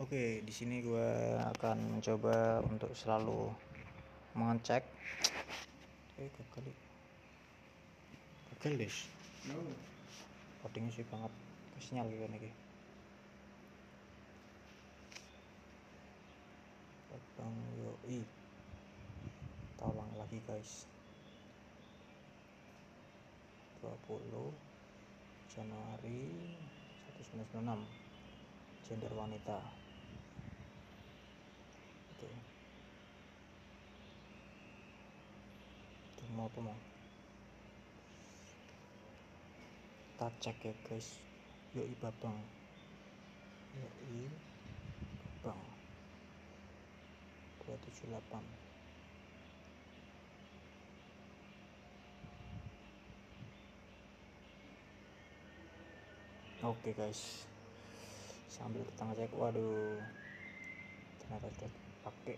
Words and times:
Oke, 0.00 0.40
di 0.40 0.48
sini 0.48 0.80
gue 0.80 1.36
akan 1.60 2.00
mencoba 2.00 2.64
untuk 2.64 2.88
selalu 2.96 3.52
mengecek. 4.32 4.80
Eh, 6.16 6.32
gagal. 6.32 6.72
Gagal, 8.48 8.72
Des. 8.80 8.96
Codingnya 10.64 10.96
sih 10.96 11.04
banget. 11.04 11.28
Sinyal 11.84 12.08
gitu 12.08 12.24
nih. 12.32 12.48
Bang 17.36 17.56
Yoi. 17.76 18.24
Ulang 19.84 20.12
lagi, 20.16 20.40
guys. 20.48 20.88
20 23.84 24.52
Januari 25.48 26.20
1996 27.16 27.84
gender 28.84 29.12
wanita 29.16 29.56
oke 32.12 32.28
itu 36.12 36.24
mau 36.40 36.48
apa 36.48 36.60
mau? 36.64 36.80
Kita 40.08 40.28
cek 40.40 40.56
ya 40.64 40.72
guys. 40.88 41.20
Yoi 41.76 41.92
babang. 42.00 42.32
Yoi 43.76 44.32
babang. 45.44 45.60
278 47.68 48.40
Oke 56.60 56.92
guys, 56.92 57.48
sambil 58.52 58.84
kita 58.84 59.00
ngecek, 59.08 59.32
waduh, 59.32 59.96
ternyata 61.16 61.48
sudah 61.56 61.72
pakai 62.04 62.36